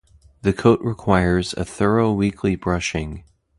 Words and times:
The 0.41 0.51
coat 0.51 0.79
requires 0.81 1.53
a 1.53 1.63
thorough 1.63 2.11
weekly 2.11 2.55
brushing. 2.55 3.23